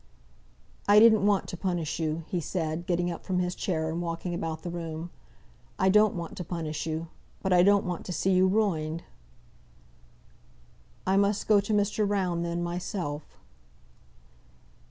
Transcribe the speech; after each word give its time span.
"I 0.87 0.97
didn't 0.97 1.27
want 1.27 1.47
to 1.49 1.55
punish 1.57 1.99
you," 1.99 2.23
he 2.25 2.39
said, 2.39 2.87
getting 2.87 3.11
up 3.11 3.23
from 3.23 3.37
his 3.37 3.53
chair 3.53 3.87
and 3.87 4.01
walking 4.01 4.33
about 4.33 4.63
the 4.63 4.71
room. 4.71 5.11
"I 5.77 5.89
don't 5.89 6.15
want 6.15 6.35
to 6.37 6.43
punish 6.43 6.87
you. 6.87 7.09
But, 7.43 7.53
I 7.53 7.61
don't 7.61 7.85
want 7.85 8.07
to 8.07 8.11
see 8.11 8.31
you 8.31 8.47
ruined!" 8.47 9.03
"I 11.05 11.17
must 11.17 11.47
go 11.47 11.59
to 11.59 11.71
Mr. 11.71 12.09
Round 12.09 12.43
then, 12.43 12.63
myself." 12.63 13.37